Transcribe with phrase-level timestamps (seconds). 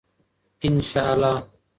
[0.65, 1.49] ان شاء الله.